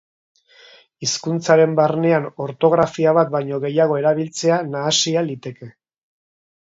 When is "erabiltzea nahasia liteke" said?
4.03-5.71